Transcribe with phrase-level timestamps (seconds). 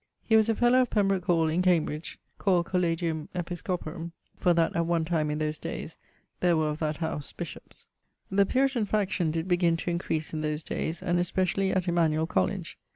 [0.23, 4.87] He was a fellowe of Pembroke hall, in Cambridge (called Collegium Episcoporum, for that, at
[4.87, 5.99] one time, in those dayes,
[6.39, 7.31] there were of that house...
[7.33, 7.87] bishops).
[8.31, 12.79] The Puritan faction did begin to increase in those dayes, and especially at Emanuel College.